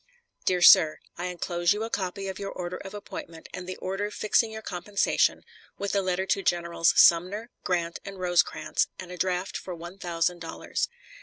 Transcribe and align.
DEAR 0.45 0.63
SIR: 0.63 0.97
I 1.15 1.25
inclose 1.25 1.73
you 1.73 1.83
a 1.83 1.91
copy 1.91 2.27
of 2.27 2.39
your 2.39 2.49
order 2.51 2.77
of 2.77 2.95
appointment 2.95 3.47
and 3.53 3.69
the 3.69 3.75
order 3.77 4.09
fixing 4.09 4.49
your 4.51 4.63
compensation, 4.63 5.43
with 5.77 5.95
a 5.95 6.01
letter 6.01 6.25
to 6.25 6.41
Generals 6.41 6.91
Sumner,[B] 6.99 7.51
Grant, 7.63 7.99
and 8.03 8.19
Rosecrans, 8.19 8.87
and 8.97 9.11
a 9.11 9.17
draft 9.19 9.55
for 9.55 9.75
one 9.75 9.99
thousand 9.99 10.39
dollars. 10.39 10.89